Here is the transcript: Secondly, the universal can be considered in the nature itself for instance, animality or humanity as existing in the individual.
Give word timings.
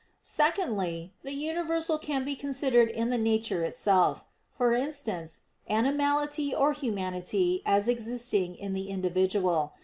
Secondly, 0.23 1.13
the 1.21 1.33
universal 1.35 1.99
can 1.99 2.25
be 2.25 2.35
considered 2.35 2.89
in 2.89 3.11
the 3.11 3.19
nature 3.19 3.61
itself 3.63 4.25
for 4.57 4.73
instance, 4.73 5.41
animality 5.69 6.55
or 6.55 6.73
humanity 6.73 7.61
as 7.67 7.87
existing 7.87 8.55
in 8.55 8.73
the 8.73 8.89
individual. 8.89 9.73